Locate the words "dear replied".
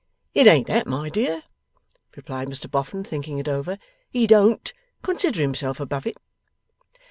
1.11-2.47